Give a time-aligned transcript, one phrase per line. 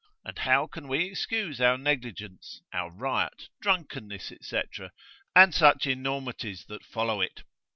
[0.25, 4.61] And how can we excuse our negligence, our riot, drunkenness, &c.,
[5.35, 7.43] and such enormities that follow it?